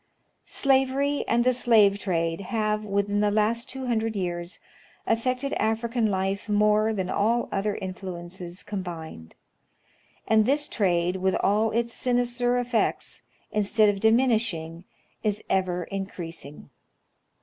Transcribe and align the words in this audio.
Slavery 0.47 1.23
and 1.27 1.43
the 1.45 1.53
slave 1.53 1.99
trade 1.99 2.41
have, 2.41 2.83
within 2.83 3.19
the 3.19 3.29
last 3.29 3.69
two 3.69 3.85
hundred 3.85 4.15
years, 4.15 4.59
affected 5.05 5.53
African 5.61 6.07
life 6.07 6.49
more 6.49 6.91
than 6.91 7.07
all 7.07 7.47
other 7.51 7.75
influences 7.75 8.63
com 8.63 8.83
bined; 8.83 9.33
and 10.27 10.47
this 10.47 10.67
trade, 10.67 11.17
with 11.17 11.35
all 11.35 11.69
its 11.69 11.93
sinister 11.93 12.57
effects, 12.57 13.21
instead 13.51 13.89
of 13.89 13.99
diminishing, 13.99 14.85
is 15.21 15.43
ever 15.51 15.83
increasing. 15.83 16.71